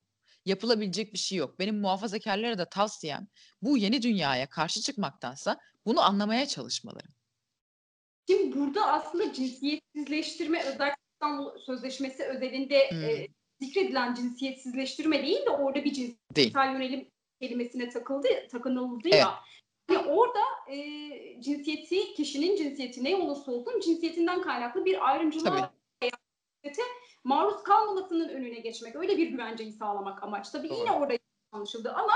[0.44, 1.58] Yapılabilecek bir şey yok.
[1.58, 3.28] Benim muhafazakarlara da tavsiyem
[3.62, 7.08] bu yeni dünyaya karşı çıkmaktansa bunu anlamaya çalışmaları.
[8.30, 13.04] Şimdi burada aslında cinsiyetsizleştirme özellikle İstanbul Sözleşmesi özelinde hmm.
[13.04, 13.26] e,
[13.60, 19.20] zikredilen cinsiyetsizleştirme değil de orada bir cinsiyetsel yönelim kelimesine takıldı, takınıldı evet.
[19.20, 19.34] ya.
[19.90, 20.80] Yani orada e,
[21.40, 25.72] cinsiyeti, kişinin cinsiyeti ne olursa olsun cinsiyetinden kaynaklı bir ayrımcılığa
[27.26, 30.50] maruz kalmamasının önüne geçmek, öyle bir güvenceyi sağlamak amaç.
[30.50, 30.78] Tabii Doğru.
[30.78, 31.14] yine orada
[31.52, 32.14] anlaşıldı ama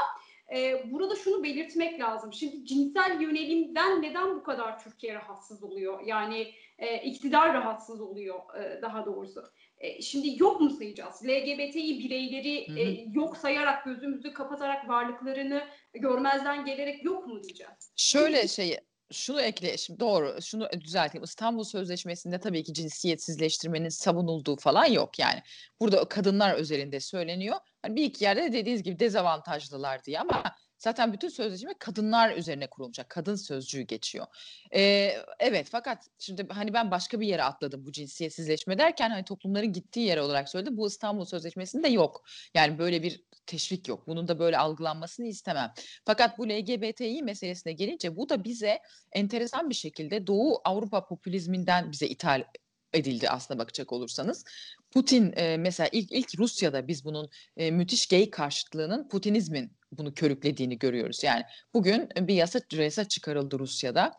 [0.56, 2.32] e, burada şunu belirtmek lazım.
[2.32, 6.00] Şimdi cinsel yönelimden neden bu kadar Türkiye rahatsız oluyor?
[6.00, 9.42] Yani e, iktidar rahatsız oluyor e, daha doğrusu.
[9.80, 11.22] E, şimdi yok mu sayacağız?
[11.24, 17.92] LGBTİ bireyleri e, yok sayarak, gözümüzü kapatarak, varlıklarını görmezden gelerek yok mu diyeceğiz?
[17.96, 18.78] Şöyle şey
[19.12, 21.24] şunu ekle, şimdi doğru, şunu düzelteyim.
[21.24, 25.42] İstanbul Sözleşmesi'nde tabii ki cinsiyetsizleştirmenin savunulduğu falan yok yani.
[25.80, 27.56] Burada kadınlar özelinde söyleniyor.
[27.82, 30.42] Hani bir iki yerde de dediğiniz gibi dezavantajlılar diye ama
[30.80, 33.08] Zaten bütün sözleşme kadınlar üzerine kurulacak.
[33.08, 34.26] Kadın sözcüğü geçiyor.
[34.74, 39.72] Ee, evet fakat şimdi hani ben başka bir yere atladım bu cinsiyetsizleşme derken hani toplumların
[39.72, 40.76] gittiği yer olarak söyledim.
[40.76, 42.24] Bu İstanbul Sözleşmesi'nde yok.
[42.54, 44.06] Yani böyle bir teşvik yok.
[44.06, 45.72] Bunun da böyle algılanmasını istemem.
[46.04, 48.78] Fakat bu LGBTİ meselesine gelince bu da bize
[49.12, 52.44] enteresan bir şekilde Doğu Avrupa popülizminden bize ithal
[52.92, 54.44] edildi aslında bakacak olursanız.
[54.90, 60.78] Putin e, mesela ilk ilk Rusya'da biz bunun e, müthiş gay karşıtlığının Putinizmin bunu körüklediğini
[60.78, 61.24] görüyoruz.
[61.24, 61.42] Yani
[61.74, 64.12] bugün bir yasa yasa çıkarıldı Rusya'da.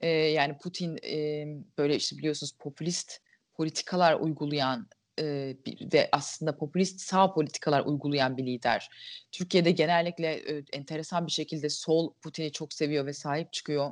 [0.00, 1.46] E, yani Putin e,
[1.78, 3.20] böyle işte biliyorsunuz popülist
[3.54, 4.88] politikalar uygulayan
[5.20, 8.88] e, bir, ve aslında popülist sağ politikalar uygulayan bir lider.
[9.32, 13.90] Türkiye'de genellikle e, enteresan bir şekilde sol Putin'i çok seviyor ve sahip çıkıyor.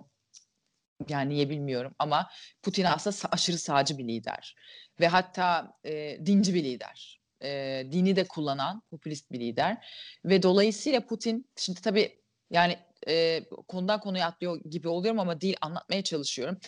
[1.09, 2.30] Yani niye bilmiyorum ama
[2.62, 4.54] Putin aslında aşırı sağcı bir lider
[5.00, 7.20] ve hatta e, dinci bir lider.
[7.42, 9.87] E, dini de kullanan popülist bir lider
[10.24, 12.78] ve dolayısıyla Putin şimdi tabii yani
[13.09, 16.59] e, konudan konuya atlıyor gibi oluyorum ama değil anlatmaya çalışıyorum.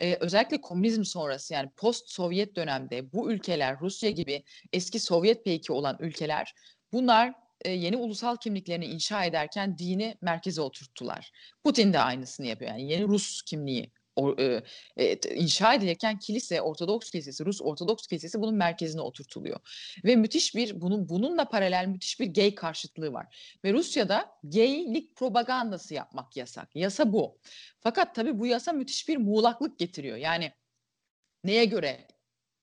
[0.00, 5.72] E, özellikle komünizm sonrası yani post Sovyet dönemde bu ülkeler Rusya gibi eski Sovyet peyki
[5.72, 6.54] olan ülkeler
[6.92, 11.32] bunlar e, yeni ulusal kimliklerini inşa ederken dini merkeze oturttular.
[11.64, 12.70] Putin de aynısını yapıyor.
[12.70, 13.92] Yani yeni Rus kimliği
[14.38, 14.62] e,
[14.96, 19.60] e, inşa edilirken kilise, Ortodoks kilisesi, Rus Ortodoks kilisesi bunun merkezine oturtuluyor.
[20.04, 23.56] Ve müthiş bir bunun bununla paralel müthiş bir gay karşıtlığı var.
[23.64, 26.76] Ve Rusya'da gaylik propagandası yapmak yasak.
[26.76, 27.38] Yasa bu.
[27.80, 30.16] Fakat tabii bu yasa müthiş bir muğlaklık getiriyor.
[30.16, 30.52] Yani
[31.44, 32.08] neye göre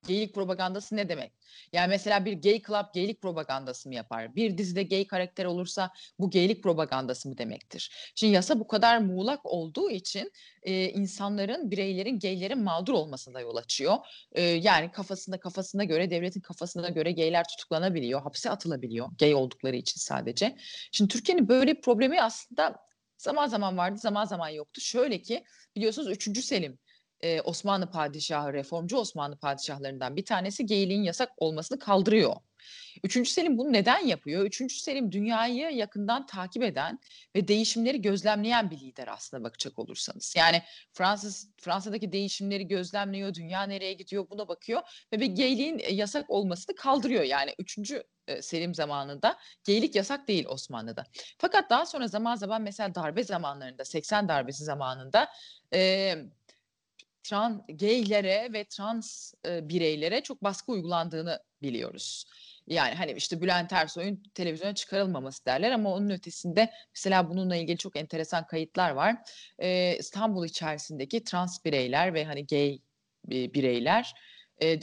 [0.07, 1.31] Geylik propagandası ne demek?
[1.73, 4.35] Yani mesela bir gay club geylik propagandası mı yapar?
[4.35, 8.11] Bir dizide gay karakter olursa bu geylik propagandası mı demektir?
[8.15, 10.31] Şimdi yasa bu kadar muğlak olduğu için
[10.63, 13.97] e, insanların, bireylerin, gaylerin mağdur olmasına yol açıyor.
[14.31, 19.99] E, yani kafasında kafasına göre, devletin kafasına göre gayler tutuklanabiliyor, hapse atılabiliyor gay oldukları için
[19.99, 20.55] sadece.
[20.91, 22.75] Şimdi Türkiye'nin böyle bir problemi aslında
[23.17, 24.81] zaman zaman vardı, zaman zaman yoktu.
[24.81, 25.43] Şöyle ki
[25.75, 26.45] biliyorsunuz 3.
[26.45, 26.79] Selim
[27.25, 32.35] e, Osmanlı padişahı, reformcu Osmanlı padişahlarından bir tanesi geyliğin yasak olmasını kaldırıyor.
[33.03, 34.45] Üçüncü Selim bunu neden yapıyor?
[34.45, 36.99] Üçüncü Selim dünyayı yakından takip eden
[37.35, 40.33] ve değişimleri gözlemleyen bir lider aslında bakacak olursanız.
[40.37, 40.61] Yani
[40.93, 44.81] Fransız Fransa'daki değişimleri gözlemliyor, dünya nereye gidiyor buna bakıyor
[45.13, 47.23] ve bir geyliğin yasak olmasını kaldırıyor.
[47.23, 48.03] Yani üçüncü
[48.41, 51.03] Selim zamanında geylik yasak değil Osmanlı'da.
[51.37, 55.27] Fakat daha sonra zaman zaman mesela darbe zamanlarında 80 darbesi zamanında
[55.73, 56.15] e,
[57.29, 62.25] trans gaylere ve trans e, bireylere çok baskı uygulandığını biliyoruz.
[62.67, 67.95] Yani hani işte Bülent Ersoy'un televizyona çıkarılmaması derler ama onun ötesinde mesela bununla ilgili çok
[67.95, 69.15] enteresan kayıtlar var.
[69.59, 72.79] Ee, İstanbul içerisindeki trans bireyler ve hani gay
[73.27, 74.13] bireyler
[74.61, 74.79] e,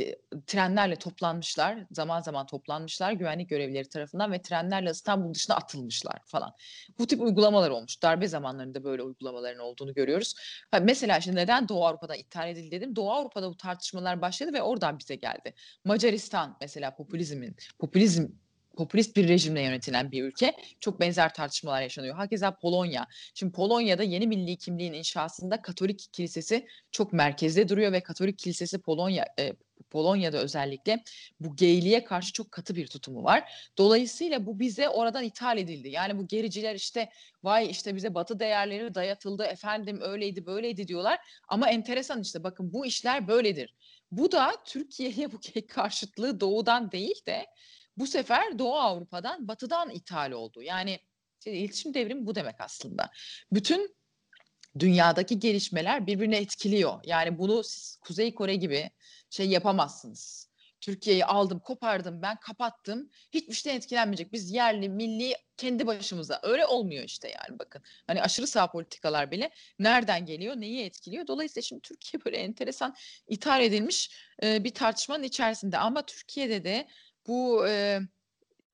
[0.47, 1.79] trenlerle toplanmışlar.
[1.91, 6.55] Zaman zaman toplanmışlar güvenlik görevlileri tarafından ve trenlerle İstanbul dışına atılmışlar falan.
[6.99, 8.03] Bu tip uygulamalar olmuş.
[8.03, 10.35] Darbe zamanlarında böyle uygulamaların olduğunu görüyoruz.
[10.71, 12.97] Ha, mesela şimdi neden Doğu Avrupa'dan ithal edildi dedim.
[12.97, 15.55] Doğu Avrupa'da bu tartışmalar başladı ve oradan bize geldi.
[15.85, 18.29] Macaristan mesela popülizmin, popülizm
[18.77, 20.57] popülist bir rejimle yönetilen bir ülke.
[20.81, 22.17] Çok benzer tartışmalar yaşanıyor.
[22.17, 23.07] Hakeza Polonya.
[23.35, 29.27] Şimdi Polonya'da yeni milli kimliğin inşasında Katolik Kilisesi çok merkezde duruyor ve Katolik Kilisesi Polonya
[29.39, 29.53] e,
[29.91, 31.03] Polonya'da özellikle
[31.41, 33.53] bu geyliğe karşı çok katı bir tutumu var.
[33.79, 35.89] Dolayısıyla bu bize oradan ithal edildi.
[35.89, 37.09] Yani bu gericiler işte
[37.43, 41.19] vay işte bize batı değerleri dayatıldı efendim öyleydi böyleydi diyorlar.
[41.49, 43.75] Ama enteresan işte bakın bu işler böyledir.
[44.11, 47.47] Bu da Türkiye'ye bu karşıtlığı doğudan değil de
[47.97, 50.63] bu sefer Doğu Avrupa'dan, batıdan ithal oldu.
[50.63, 50.99] Yani
[51.39, 53.11] işte iletişim devrimi bu demek aslında.
[53.53, 53.97] Bütün
[54.79, 57.01] dünyadaki gelişmeler birbirini etkiliyor.
[57.05, 58.91] Yani bunu siz Kuzey Kore gibi
[59.31, 60.53] şey yapamazsınız.
[60.81, 63.11] Türkiye'yi aldım, kopardım, ben kapattım.
[63.33, 64.33] Hiçbir şeyden etkilenmeyecek.
[64.33, 66.41] Biz yerli, milli, kendi başımıza.
[66.43, 67.83] Öyle olmuyor işte yani bakın.
[68.07, 71.27] Hani aşırı sağ politikalar bile nereden geliyor, neyi etkiliyor?
[71.27, 72.95] Dolayısıyla şimdi Türkiye böyle enteresan
[73.29, 74.11] ithal edilmiş
[74.43, 75.79] e, bir tartışmanın içerisinde.
[75.79, 76.89] Ama Türkiye'de de
[77.27, 78.01] bu e,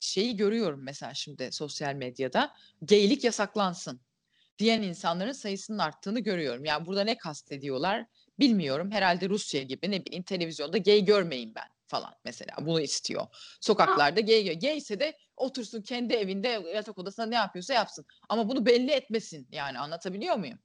[0.01, 2.55] şeyi görüyorum mesela şimdi sosyal medyada.
[2.85, 4.01] Geylik yasaklansın
[4.59, 6.65] diyen insanların sayısının arttığını görüyorum.
[6.65, 8.07] Yani burada ne kastediyorlar
[8.39, 8.91] bilmiyorum.
[8.91, 13.27] Herhalde Rusya gibi ne bileyim televizyonda gay görmeyin ben falan mesela bunu istiyor.
[13.61, 18.07] Sokaklarda gay gay ise de otursun kendi evinde yatak odasında ne yapıyorsa yapsın.
[18.29, 20.59] Ama bunu belli etmesin yani anlatabiliyor muyum?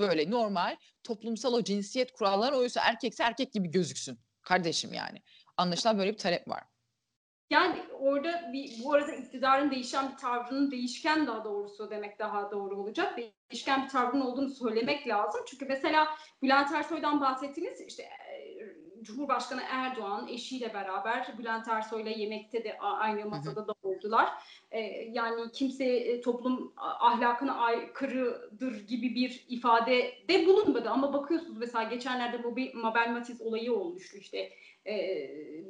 [0.00, 4.18] Böyle normal toplumsal o cinsiyet kuralları oysa erkekse erkek gibi gözüksün.
[4.42, 5.22] Kardeşim yani.
[5.56, 6.62] Anlaşılan böyle bir talep var.
[7.50, 12.76] Yani orada bir, bu arada iktidarın değişen bir tavrının değişken daha doğrusu demek daha doğru
[12.76, 13.18] olacak.
[13.50, 15.40] Değişken bir tavrının olduğunu söylemek lazım.
[15.46, 16.08] Çünkü mesela
[16.42, 17.80] Bülent Ersoy'dan bahsettiniz.
[17.80, 18.02] İşte
[19.08, 24.28] Cumhurbaşkanı Erdoğan eşiyle beraber Bülent Ersoy'la yemekte de aynı masada da oldular.
[24.70, 24.80] Ee,
[25.12, 30.90] yani kimse e, toplum ahlakına aykırıdır gibi bir ifade de bulunmadı.
[30.90, 32.38] Ama bakıyorsunuz mesela geçenlerde
[32.74, 34.50] Mabel Matiz olayı olmuştu işte
[34.86, 34.94] e,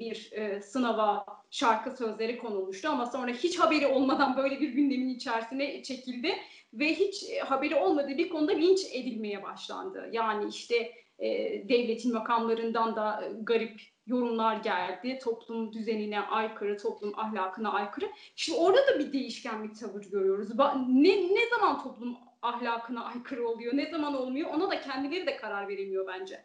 [0.01, 5.83] bir e, sınava şarkı sözleri konulmuştu ama sonra hiç haberi olmadan böyle bir gündemin içerisine
[5.83, 6.33] çekildi
[6.72, 10.09] ve hiç haberi olmadığı bir konuda linç edilmeye başlandı.
[10.12, 11.28] Yani işte e,
[11.68, 15.18] devletin makamlarından da e, garip yorumlar geldi.
[15.22, 18.11] Toplum düzenine aykırı, toplum ahlakına aykırı.
[18.37, 20.48] Şimdi orada da bir değişken bir tavır görüyoruz.
[20.88, 25.68] Ne, ne zaman toplum ahlakına aykırı oluyor, ne zaman olmuyor ona da kendileri de karar
[25.68, 26.44] veremiyor bence.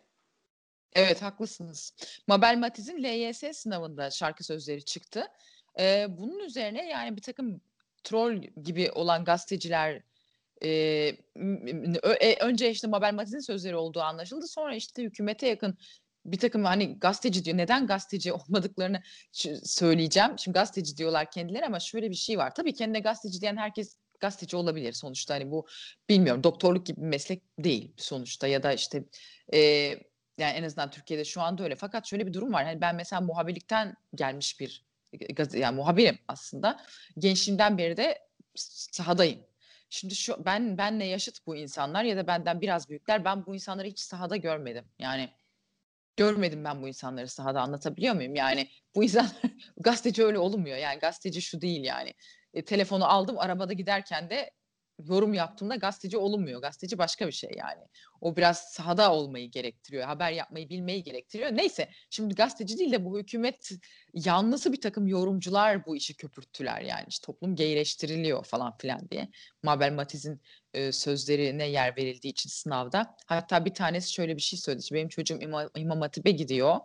[0.95, 1.93] Evet haklısınız.
[2.27, 5.27] Mabel Matiz'in LYS sınavında şarkı sözleri çıktı.
[5.79, 7.62] Ee, bunun üzerine yani bir takım
[8.03, 10.01] troll gibi olan gazeteciler
[10.65, 11.17] e,
[12.39, 14.47] önce işte Mabel Matiz'in sözleri olduğu anlaşıldı.
[14.47, 15.78] Sonra işte hükümete yakın
[16.26, 17.58] bir takım hani gazeteci diyor.
[17.58, 19.02] Neden gazeteci olmadıklarını
[19.63, 20.32] söyleyeceğim.
[20.39, 22.56] Şimdi gazeteci diyorlar kendileri ama şöyle bir şey var.
[22.56, 25.67] Tabii kendine gazeteci diyen herkes gazeteci olabilir sonuçta hani bu
[26.10, 29.04] bilmiyorum doktorluk gibi bir meslek değil sonuçta ya da işte
[29.54, 29.60] e,
[30.38, 31.76] yani en azından Türkiye'de şu anda öyle.
[31.76, 32.65] Fakat şöyle bir durum var.
[32.65, 34.86] Hani ben mesela muhabirlikten gelmiş bir
[35.54, 36.80] yani muhabirim aslında.
[37.17, 38.19] Gençliğimden beri de
[38.56, 39.39] sahadayım.
[39.93, 43.25] Şimdi şu ben benle yaşıt bu insanlar ya da benden biraz büyükler.
[43.25, 44.86] Ben bu insanları hiç sahada görmedim.
[44.99, 45.29] Yani
[46.17, 48.36] görmedim ben bu insanları sahada anlatabiliyor muyum?
[48.36, 49.29] Yani bu insan
[49.77, 50.77] gazeteci öyle olmuyor.
[50.77, 52.13] Yani gazeteci şu değil yani.
[52.53, 54.51] E, telefonu aldım arabada giderken de
[54.99, 56.62] yorum yaptığımda gazeteci olunmuyor.
[56.62, 57.82] Gazeteci başka bir şey yani.
[58.21, 60.03] O biraz sahada olmayı gerektiriyor.
[60.06, 61.51] Haber yapmayı bilmeyi gerektiriyor.
[61.51, 63.71] Neyse şimdi gazeteci değil de bu hükümet
[64.13, 67.06] yanlısı bir takım yorumcular bu işi köpürttüler yani.
[67.08, 69.29] İşte toplum geyleştiriliyor falan filan diye.
[69.63, 70.41] Mabel Matiz'in
[70.73, 73.15] e, sözlerine yer verildiği için sınavda.
[73.25, 74.86] Hatta bir tanesi şöyle bir şey söyledi.
[74.91, 76.79] Benim çocuğum İmam, İmam Hatip'e gidiyor.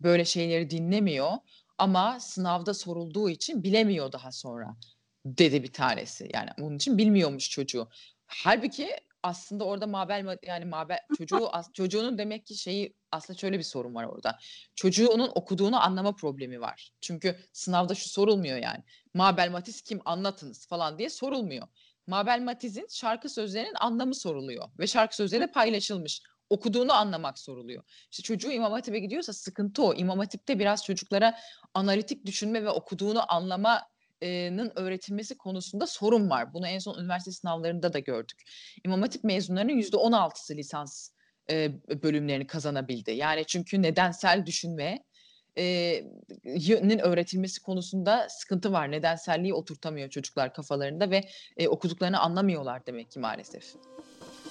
[0.00, 1.30] Böyle şeyleri dinlemiyor
[1.78, 4.76] ama sınavda sorulduğu için bilemiyor daha sonra
[5.24, 6.30] dedi bir tanesi.
[6.34, 7.88] Yani bunun için bilmiyormuş çocuğu.
[8.26, 13.94] Halbuki aslında orada Mabel yani Mabel çocuğu çocuğunun demek ki şeyi aslında şöyle bir sorun
[13.94, 14.38] var orada.
[14.74, 16.92] Çocuğunun okuduğunu anlama problemi var.
[17.00, 18.84] Çünkü sınavda şu sorulmuyor yani.
[19.14, 21.68] Mabel Matiz kim anlatınız falan diye sorulmuyor.
[22.06, 26.22] Mabel Matiz'in şarkı sözlerinin anlamı soruluyor ve şarkı sözleri de paylaşılmış.
[26.50, 27.82] Okuduğunu anlamak soruluyor.
[28.10, 29.94] İşte çocuğu İmam Hatip'e gidiyorsa sıkıntı o.
[29.94, 31.38] İmam Hatip'te biraz çocuklara
[31.74, 33.91] analitik düşünme ve okuduğunu anlama
[34.74, 36.54] öğretilmesi konusunda sorun var.
[36.54, 38.42] Bunu en son üniversite sınavlarında da gördük.
[38.84, 41.10] İmam Hatip mezunlarının %16'sı lisans
[41.50, 43.10] e, bölümlerini kazanabildi.
[43.10, 45.04] Yani çünkü nedensel düşünme
[45.56, 48.90] nin öğretilmesi konusunda sıkıntı var.
[48.90, 51.24] Nedenselliği oturtamıyor çocuklar kafalarında ve
[51.56, 53.64] e, okuduklarını anlamıyorlar demek ki maalesef.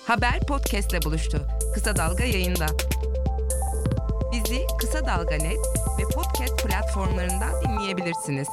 [0.06, 1.48] Haber podcastle buluştu.
[1.74, 2.66] Kısa Dalga yayında.
[4.32, 5.60] Bizi Kısa Dalga Net
[6.00, 8.48] ve podcast platformlarından dinleyebilirsiniz.